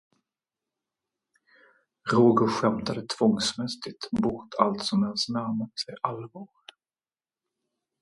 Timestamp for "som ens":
4.85-5.29